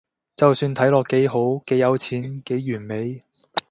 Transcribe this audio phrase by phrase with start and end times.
[0.35, 3.23] 就算睇落幾好，幾有錢，幾完美